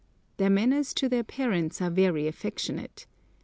Their 0.37 0.49
manners 0.49 0.95
to 0.95 1.07
their 1.07 1.23
parents 1.23 1.79
are 1.79 1.91
very 1.91 2.25
affectionate. 2.25 3.05